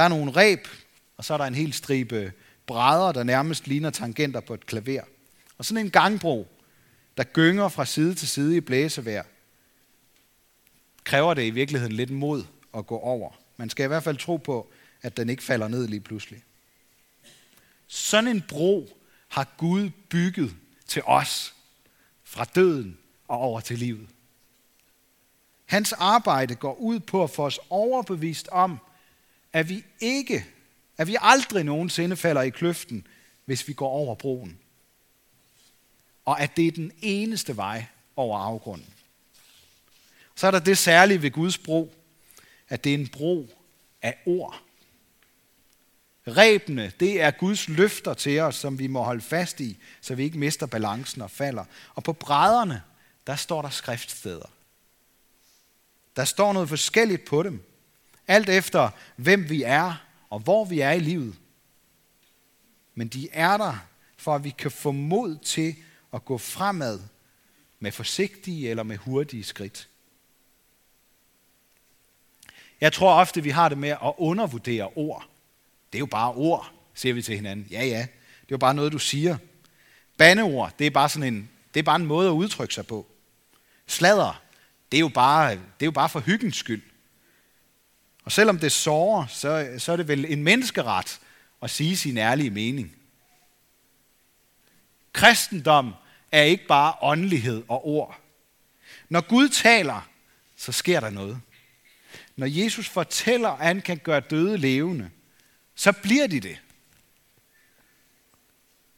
Der 0.00 0.04
er 0.04 0.08
nogle 0.08 0.32
reb, 0.36 0.68
og 1.16 1.24
så 1.24 1.34
er 1.34 1.38
der 1.38 1.44
en 1.44 1.54
hel 1.54 1.72
stribe 1.72 2.32
brædder, 2.66 3.12
der 3.12 3.22
nærmest 3.22 3.66
ligner 3.66 3.90
tangenter 3.90 4.40
på 4.40 4.54
et 4.54 4.66
klaver. 4.66 5.02
Og 5.58 5.64
sådan 5.64 5.84
en 5.84 5.90
gangbro, 5.90 6.48
der 7.16 7.24
gynger 7.24 7.68
fra 7.68 7.84
side 7.84 8.14
til 8.14 8.28
side 8.28 8.56
i 8.56 8.60
blæsevejr, 8.60 9.24
kræver 11.04 11.34
det 11.34 11.42
i 11.42 11.50
virkeligheden 11.50 11.92
lidt 11.92 12.10
mod 12.10 12.44
at 12.74 12.86
gå 12.86 12.98
over. 12.98 13.30
Man 13.56 13.70
skal 13.70 13.84
i 13.84 13.86
hvert 13.86 14.02
fald 14.02 14.16
tro 14.16 14.36
på, 14.36 14.70
at 15.02 15.16
den 15.16 15.30
ikke 15.30 15.42
falder 15.42 15.68
ned 15.68 15.88
lige 15.88 16.00
pludselig. 16.00 16.42
Sådan 17.86 18.28
en 18.28 18.44
bro 18.48 18.98
har 19.28 19.54
Gud 19.56 19.90
bygget 20.08 20.56
til 20.86 21.02
os 21.06 21.54
fra 22.24 22.44
døden 22.44 22.98
og 23.28 23.38
over 23.38 23.60
til 23.60 23.78
livet. 23.78 24.08
Hans 25.66 25.92
arbejde 25.92 26.54
går 26.54 26.74
ud 26.74 27.00
på 27.00 27.22
at 27.22 27.30
få 27.30 27.46
os 27.46 27.60
overbevist 27.70 28.48
om, 28.48 28.78
at 29.52 29.68
vi 29.68 29.84
ikke, 30.00 30.46
at 30.96 31.06
vi 31.06 31.16
aldrig 31.20 31.64
nogensinde 31.64 32.16
falder 32.16 32.42
i 32.42 32.50
kløften, 32.50 33.06
hvis 33.44 33.68
vi 33.68 33.72
går 33.72 33.88
over 33.88 34.14
broen. 34.14 34.58
Og 36.24 36.40
at 36.40 36.56
det 36.56 36.66
er 36.66 36.72
den 36.72 36.92
eneste 37.02 37.56
vej 37.56 37.86
over 38.16 38.38
afgrunden. 38.38 38.94
Så 40.34 40.46
er 40.46 40.50
der 40.50 40.58
det 40.58 40.78
særlige 40.78 41.22
ved 41.22 41.30
Guds 41.30 41.58
bro, 41.58 41.94
at 42.68 42.84
det 42.84 42.94
er 42.94 42.98
en 42.98 43.08
bro 43.08 43.48
af 44.02 44.18
ord. 44.26 44.62
Rebene, 46.26 46.92
det 47.00 47.20
er 47.20 47.30
Guds 47.30 47.68
løfter 47.68 48.14
til 48.14 48.40
os, 48.40 48.56
som 48.56 48.78
vi 48.78 48.86
må 48.86 49.02
holde 49.02 49.20
fast 49.20 49.60
i, 49.60 49.76
så 50.00 50.14
vi 50.14 50.24
ikke 50.24 50.38
mister 50.38 50.66
balancen 50.66 51.22
og 51.22 51.30
falder. 51.30 51.64
Og 51.94 52.04
på 52.04 52.12
brædderne, 52.12 52.82
der 53.26 53.36
står 53.36 53.62
der 53.62 53.70
skriftsteder. 53.70 54.50
Der 56.16 56.24
står 56.24 56.52
noget 56.52 56.68
forskelligt 56.68 57.24
på 57.24 57.42
dem. 57.42 57.69
Alt 58.30 58.48
efter, 58.48 58.90
hvem 59.16 59.48
vi 59.48 59.62
er 59.62 60.06
og 60.28 60.40
hvor 60.40 60.64
vi 60.64 60.80
er 60.80 60.90
i 60.90 61.00
livet. 61.00 61.34
Men 62.94 63.08
de 63.08 63.28
er 63.32 63.56
der, 63.56 63.86
for 64.16 64.34
at 64.34 64.44
vi 64.44 64.50
kan 64.50 64.70
få 64.70 64.92
mod 64.92 65.36
til 65.36 65.76
at 66.12 66.24
gå 66.24 66.38
fremad 66.38 67.00
med 67.80 67.92
forsigtige 67.92 68.70
eller 68.70 68.82
med 68.82 68.96
hurtige 68.96 69.44
skridt. 69.44 69.88
Jeg 72.80 72.92
tror 72.92 73.14
ofte, 73.14 73.42
vi 73.42 73.50
har 73.50 73.68
det 73.68 73.78
med 73.78 73.88
at 73.88 74.12
undervurdere 74.18 74.90
ord. 74.94 75.28
Det 75.92 75.98
er 75.98 76.00
jo 76.00 76.06
bare 76.06 76.32
ord, 76.32 76.72
siger 76.94 77.12
vi 77.14 77.22
til 77.22 77.36
hinanden. 77.36 77.66
Ja, 77.70 77.84
ja, 77.84 78.00
det 78.00 78.42
er 78.42 78.50
jo 78.50 78.58
bare 78.58 78.74
noget, 78.74 78.92
du 78.92 78.98
siger. 78.98 79.36
Bandeord, 80.18 80.72
det 80.78 80.86
er 80.86 80.90
bare 80.90 81.08
sådan 81.08 81.34
en, 81.34 81.50
det 81.74 81.80
er 81.80 81.84
bare 81.84 81.96
en 81.96 82.06
måde 82.06 82.28
at 82.28 82.32
udtrykke 82.32 82.74
sig 82.74 82.86
på. 82.86 83.06
Sladder, 83.86 84.42
det 84.92 84.98
er 84.98 85.00
jo 85.00 85.08
bare, 85.08 85.50
det 85.50 85.60
er 85.80 85.86
jo 85.86 85.90
bare 85.90 86.08
for 86.08 86.20
hyggens 86.20 86.56
skyld. 86.56 86.82
Og 88.30 88.34
selvom 88.34 88.58
det 88.58 88.72
sårer, 88.72 89.26
så, 89.26 89.74
så 89.78 89.92
er 89.92 89.96
det 89.96 90.08
vel 90.08 90.24
en 90.32 90.42
menneskeret 90.42 91.20
at 91.62 91.70
sige 91.70 91.96
sin 91.96 92.16
ærlige 92.18 92.50
mening. 92.50 92.96
Kristendom 95.12 95.94
er 96.32 96.42
ikke 96.42 96.66
bare 96.66 96.94
åndelighed 97.02 97.62
og 97.68 97.86
ord. 97.86 98.20
Når 99.08 99.20
Gud 99.20 99.48
taler, 99.48 100.08
så 100.56 100.72
sker 100.72 101.00
der 101.00 101.10
noget. 101.10 101.40
Når 102.36 102.46
Jesus 102.46 102.88
fortæller, 102.88 103.48
at 103.48 103.66
han 103.66 103.80
kan 103.80 103.98
gøre 103.98 104.20
døde 104.20 104.58
levende, 104.58 105.10
så 105.74 105.92
bliver 105.92 106.26
de 106.26 106.40
det. 106.40 106.60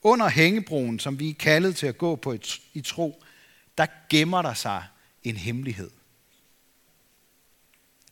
Under 0.03 0.29
hængebroen, 0.29 0.99
som 0.99 1.19
vi 1.19 1.31
er 1.31 1.35
kaldet 1.35 1.77
til 1.77 1.87
at 1.87 1.99
gå 1.99 2.17
på 2.17 2.37
i 2.73 2.81
tro, 2.81 3.23
der 3.79 3.87
gemmer 4.11 4.43
der 4.43 4.55
sig 4.55 4.85
en 5.23 5.37
hemmelighed. 5.37 5.91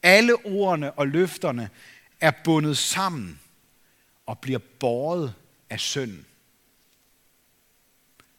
Alle 0.02 0.46
ordene 0.46 0.92
og 0.92 1.08
løfterne 1.08 1.70
er 2.20 2.30
bundet 2.44 2.78
sammen 2.78 3.40
og 4.26 4.38
bliver 4.38 4.58
båret 4.58 5.34
af 5.70 5.80
sønnen. 5.80 6.26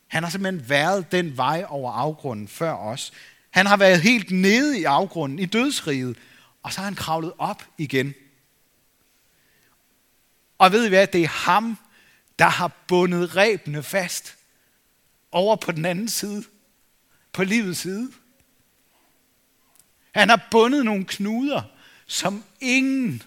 Han 0.07 0.23
har 0.23 0.29
simpelthen 0.29 0.69
været 0.69 1.11
den 1.11 1.37
vej 1.37 1.65
over 1.67 1.91
afgrunden 1.91 2.47
før 2.47 2.73
os. 2.73 3.11
Han 3.49 3.65
har 3.65 3.77
været 3.77 4.01
helt 4.01 4.31
nede 4.31 4.79
i 4.79 4.83
afgrunden, 4.83 5.39
i 5.39 5.45
dødsriget, 5.45 6.17
og 6.63 6.73
så 6.73 6.79
har 6.79 6.85
han 6.85 6.95
kravlet 6.95 7.33
op 7.37 7.63
igen. 7.77 8.13
Og 10.57 10.71
ved 10.71 10.85
I 10.85 10.89
hvad? 10.89 11.07
Det 11.07 11.23
er 11.23 11.27
ham, 11.27 11.77
der 12.39 12.45
har 12.45 12.71
bundet 12.87 13.35
rebene 13.35 13.83
fast 13.83 14.37
over 15.31 15.55
på 15.55 15.71
den 15.71 15.85
anden 15.85 16.09
side, 16.09 16.43
på 17.33 17.43
livets 17.43 17.79
side. 17.79 18.11
Han 20.11 20.29
har 20.29 20.47
bundet 20.51 20.85
nogle 20.85 21.05
knuder, 21.05 21.63
som 22.07 22.43
ingen 22.59 23.23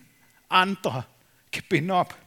andre 0.51 1.03
kan 1.53 1.63
binde 1.71 1.95
op. 1.95 2.21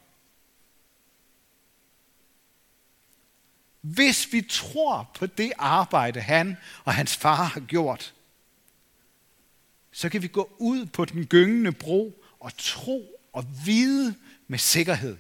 Hvis 3.82 4.34
vi 4.34 4.42
tror 4.42 5.12
på 5.16 5.26
det 5.26 5.54
arbejde, 5.58 6.22
han 6.22 6.58
og 6.84 6.94
hans 6.94 7.18
far 7.18 7.44
har 7.44 7.60
gjort, 7.60 8.14
så 9.92 10.10
kan 10.10 10.22
vi 10.22 10.28
gå 10.28 10.56
ud 10.58 10.86
på 10.86 11.06
den 11.06 11.26
gyngende 11.26 11.72
bro 11.72 12.24
og 12.40 12.58
tro, 12.58 13.14
og 13.34 13.46
vide 13.66 14.16
med 14.48 14.60
sikkerhed, 14.60 15.18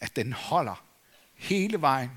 at 0.00 0.16
den 0.16 0.32
holder 0.32 0.84
hele 1.34 1.80
vejen. 1.80 2.10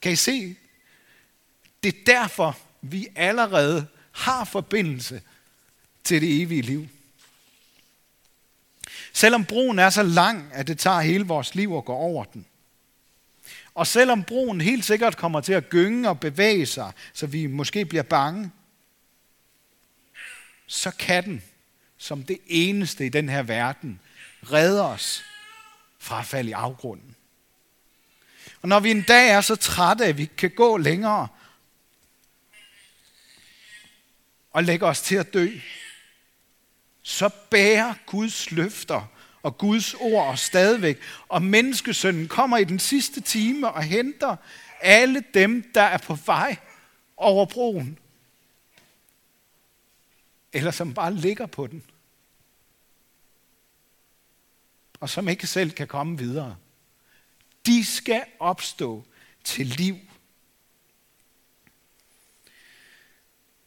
Kan 0.00 0.12
I 0.12 0.16
se? 0.16 0.56
Det 1.82 1.94
er 1.94 2.04
derfor, 2.06 2.58
vi 2.80 3.08
allerede 3.16 3.86
har 4.12 4.44
forbindelse 4.44 5.22
til 6.04 6.22
det 6.22 6.42
evige 6.42 6.62
liv. 6.62 6.88
Selvom 9.12 9.44
broen 9.44 9.78
er 9.78 9.90
så 9.90 10.02
lang, 10.02 10.50
at 10.52 10.66
det 10.66 10.78
tager 10.78 11.00
hele 11.00 11.24
vores 11.24 11.54
liv 11.54 11.74
at 11.76 11.84
gå 11.84 11.92
over 11.92 12.24
den. 12.24 12.46
Og 13.74 13.86
selvom 13.86 14.24
broen 14.24 14.60
helt 14.60 14.84
sikkert 14.84 15.16
kommer 15.16 15.40
til 15.40 15.52
at 15.52 15.68
gynge 15.68 16.08
og 16.08 16.20
bevæge 16.20 16.66
sig, 16.66 16.92
så 17.12 17.26
vi 17.26 17.46
måske 17.46 17.84
bliver 17.84 18.02
bange, 18.02 18.50
så 20.66 20.90
kan 20.90 21.24
den, 21.24 21.42
som 21.98 22.22
det 22.22 22.38
eneste 22.46 23.06
i 23.06 23.08
den 23.08 23.28
her 23.28 23.42
verden, 23.42 24.00
redde 24.52 24.88
os 24.88 25.24
fra 25.98 26.20
at 26.20 26.26
falde 26.26 26.50
i 26.50 26.52
afgrunden. 26.52 27.16
Og 28.62 28.68
når 28.68 28.80
vi 28.80 28.90
en 28.90 29.02
dag 29.02 29.30
er 29.30 29.40
så 29.40 29.56
trætte, 29.56 30.04
at 30.04 30.16
vi 30.16 30.22
ikke 30.22 30.36
kan 30.36 30.50
gå 30.50 30.76
længere 30.76 31.28
og 34.52 34.64
lægger 34.64 34.86
os 34.86 35.02
til 35.02 35.16
at 35.16 35.34
dø, 35.34 35.48
så 37.02 37.30
bærer 37.50 37.94
Guds 38.06 38.50
løfter 38.50 39.08
og 39.42 39.58
Guds 39.58 39.94
ord 39.94 40.26
os 40.26 40.40
stadigvæk. 40.40 41.00
Og 41.28 41.42
menneskesønnen 41.42 42.28
kommer 42.28 42.58
i 42.58 42.64
den 42.64 42.78
sidste 42.78 43.20
time 43.20 43.70
og 43.70 43.82
henter 43.82 44.36
alle 44.80 45.24
dem, 45.34 45.70
der 45.74 45.82
er 45.82 45.98
på 45.98 46.14
vej 46.14 46.56
over 47.16 47.46
broen. 47.46 47.98
Eller 50.52 50.70
som 50.70 50.94
bare 50.94 51.14
ligger 51.14 51.46
på 51.46 51.66
den. 51.66 51.82
Og 55.00 55.10
som 55.10 55.28
ikke 55.28 55.46
selv 55.46 55.70
kan 55.70 55.88
komme 55.88 56.18
videre. 56.18 56.56
De 57.66 57.84
skal 57.84 58.24
opstå 58.38 59.04
til 59.44 59.66
liv. 59.66 59.96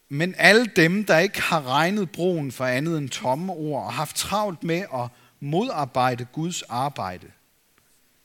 Men 0.10 0.36
alle 0.38 0.66
dem, 0.66 1.06
der 1.06 1.18
ikke 1.18 1.42
har 1.42 1.68
regnet 1.68 2.12
broen 2.12 2.52
for 2.52 2.66
andet 2.66 2.98
end 2.98 3.10
tomme 3.10 3.54
ord 3.54 3.84
og 3.86 3.94
haft 3.94 4.16
travlt 4.16 4.64
med 4.64 4.86
at 4.94 5.08
modarbejde 5.40 6.26
Guds 6.26 6.62
arbejde, 6.62 7.32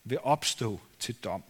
vil 0.05 0.19
opstå 0.23 0.81
til 0.99 1.15
dom. 1.15 1.43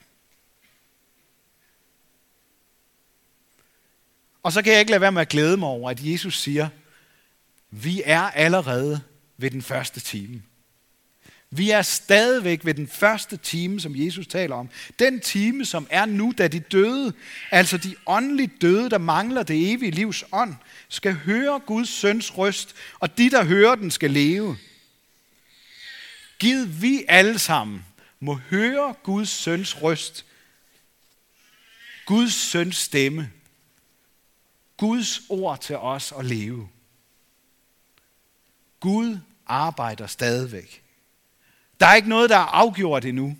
Og 4.42 4.52
så 4.52 4.62
kan 4.62 4.72
jeg 4.72 4.80
ikke 4.80 4.90
lade 4.90 5.00
være 5.00 5.12
med 5.12 5.22
at 5.22 5.28
glæde 5.28 5.56
mig 5.56 5.68
over, 5.68 5.90
at 5.90 6.04
Jesus 6.04 6.40
siger, 6.40 6.68
vi 7.70 8.02
er 8.04 8.20
allerede 8.20 9.00
ved 9.37 9.50
den 9.50 9.62
første 9.62 10.00
time. 10.00 10.42
Vi 11.52 11.71
er 11.71 11.83
stadigvæk 11.83 12.64
ved 12.64 12.75
den 12.75 12.88
første 12.88 13.37
time, 13.37 13.80
som 13.80 13.97
Jesus 13.97 14.26
taler 14.26 14.57
om. 14.57 14.71
Den 14.99 15.21
time, 15.21 15.64
som 15.64 15.87
er 15.90 16.07
nu, 16.07 16.35
da 16.38 16.49
de 16.49 16.61
døde, 16.61 17.12
altså 17.50 17.78
de 17.78 17.97
åndeligt 18.07 18.62
døde, 18.62 18.90
der 18.90 18.99
mangler 18.99 19.42
det 19.42 19.73
evige 19.73 19.90
livs 19.90 20.25
ånd, 20.33 20.54
skal 20.88 21.14
høre 21.14 21.61
Guds 21.61 21.88
søns 21.88 22.38
røst, 22.38 22.75
og 23.00 23.19
de, 23.19 23.30
der 23.30 23.45
hører 23.45 23.75
den, 23.75 23.90
skal 23.90 24.11
leve. 24.11 24.57
Giv 26.38 26.83
vi 26.83 27.04
alle 27.09 27.38
sammen 27.38 27.87
må 28.21 28.35
høre 28.35 28.95
Guds 29.02 29.28
søns 29.28 29.83
røst, 29.83 30.26
Guds 32.07 32.35
søns 32.35 32.76
stemme, 32.76 33.30
Guds 34.76 35.21
ord 35.28 35.61
til 35.61 35.76
os 35.76 36.12
at 36.19 36.25
leve. 36.25 36.69
Gud 38.80 39.19
arbejder 39.47 40.07
stadigvæk. 40.07 40.83
Der 41.80 41.87
er 41.87 41.94
ikke 41.94 42.08
noget, 42.08 42.30
der 42.30 42.37
er 42.37 42.55
afgjort 42.55 43.05
endnu. 43.05 43.37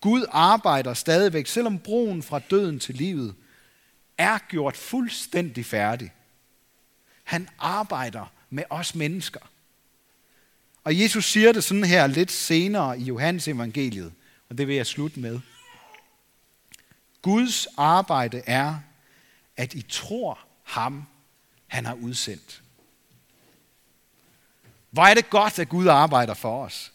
Gud 0.00 0.24
arbejder 0.30 0.94
stadigvæk, 0.94 1.46
selvom 1.46 1.78
broen 1.78 2.22
fra 2.22 2.38
døden 2.38 2.80
til 2.80 2.94
livet 2.94 3.34
er 4.18 4.38
gjort 4.38 4.76
fuldstændig 4.76 5.66
færdig. 5.66 6.12
Han 7.24 7.48
arbejder 7.58 8.32
med 8.50 8.64
os 8.70 8.94
mennesker. 8.94 9.40
Og 10.84 11.00
Jesus 11.00 11.24
siger 11.24 11.52
det 11.52 11.64
sådan 11.64 11.84
her 11.84 12.06
lidt 12.06 12.30
senere 12.30 12.98
i 12.98 13.02
Johannes 13.02 13.48
evangeliet, 13.48 14.12
og 14.48 14.58
det 14.58 14.68
vil 14.68 14.76
jeg 14.76 14.86
slutte 14.86 15.20
med. 15.20 15.40
Guds 17.22 17.66
arbejde 17.76 18.42
er, 18.46 18.76
at 19.56 19.74
I 19.74 19.82
tror 19.82 20.38
ham, 20.62 21.04
han 21.66 21.86
har 21.86 21.94
udsendt. 21.94 22.62
Hvor 24.90 25.02
er 25.02 25.14
det 25.14 25.30
godt, 25.30 25.58
at 25.58 25.68
Gud 25.68 25.86
arbejder 25.86 26.34
for 26.34 26.64
os. 26.64 26.92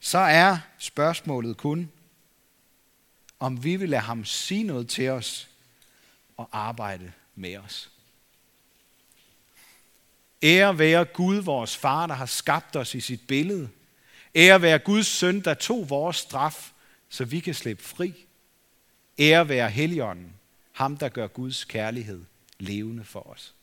Så 0.00 0.18
er 0.18 0.58
spørgsmålet 0.78 1.56
kun, 1.56 1.92
om 3.40 3.64
vi 3.64 3.76
vil 3.76 3.88
lade 3.88 4.02
ham 4.02 4.24
sige 4.24 4.62
noget 4.62 4.88
til 4.88 5.08
os 5.08 5.48
og 6.36 6.48
arbejde 6.52 7.12
med 7.34 7.56
os. 7.56 7.90
Ære 10.42 10.78
være 10.78 11.04
Gud, 11.04 11.36
vores 11.36 11.76
far, 11.76 12.06
der 12.06 12.14
har 12.14 12.26
skabt 12.26 12.76
os 12.76 12.94
i 12.94 13.00
sit 13.00 13.26
billede. 13.26 13.68
Ære 14.34 14.62
være 14.62 14.78
Guds 14.78 15.06
søn, 15.06 15.40
der 15.40 15.54
tog 15.54 15.90
vores 15.90 16.16
straf, 16.16 16.72
så 17.08 17.24
vi 17.24 17.40
kan 17.40 17.54
slippe 17.54 17.84
fri. 17.84 18.26
Ære 19.18 19.48
være 19.48 19.70
Helligånden, 19.70 20.34
ham 20.72 20.96
der 20.96 21.08
gør 21.08 21.26
Guds 21.26 21.64
kærlighed 21.64 22.24
levende 22.58 23.04
for 23.04 23.30
os. 23.30 23.55